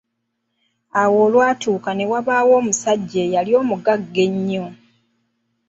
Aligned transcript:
Awo 1.01 1.15
olwatuuka, 1.27 1.89
ne 1.93 2.05
wabaawo 2.11 2.51
omusajja 2.61 3.19
eyali 3.25 3.51
omugagga 3.61 4.21
ennyo. 4.27 4.65